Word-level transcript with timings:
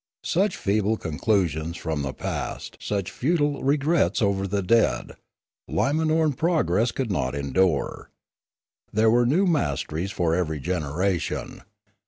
Such 0.25 0.57
feeble 0.57 0.97
conclusions 0.97 1.77
from 1.77 2.01
the 2.01 2.11
past, 2.11 2.75
such 2.81 3.11
futile 3.11 3.61
regrets 3.63 4.19
over 4.19 4.47
the 4.47 4.63
dead, 4.63 5.11
Limanoran 5.69 6.35
progress 6.35 6.91
could 6.91 7.11
not 7.11 7.35
endure. 7.35 8.09
There 8.91 9.11
were 9.11 9.27
new 9.27 9.45
masteries 9.45 10.09
for 10.09 10.33
every 10.33 10.59
gen 10.59 10.81
eration. 10.81 11.61